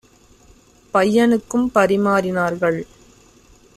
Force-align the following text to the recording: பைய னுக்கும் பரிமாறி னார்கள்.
பைய 0.93 1.27
னுக்கும் 1.27 1.67
பரிமாறி 1.75 2.31
னார்கள். 2.31 2.79